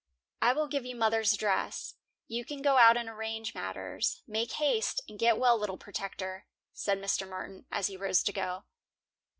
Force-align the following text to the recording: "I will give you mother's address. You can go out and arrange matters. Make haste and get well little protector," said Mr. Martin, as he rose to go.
"I 0.41 0.53
will 0.53 0.67
give 0.67 0.83
you 0.83 0.95
mother's 0.95 1.31
address. 1.33 1.93
You 2.27 2.43
can 2.43 2.63
go 2.63 2.77
out 2.77 2.97
and 2.97 3.07
arrange 3.07 3.53
matters. 3.53 4.23
Make 4.25 4.53
haste 4.53 4.99
and 5.07 5.19
get 5.19 5.37
well 5.37 5.59
little 5.59 5.77
protector," 5.77 6.47
said 6.73 6.97
Mr. 6.97 7.29
Martin, 7.29 7.67
as 7.71 7.85
he 7.85 7.97
rose 7.97 8.23
to 8.23 8.33
go. 8.33 8.63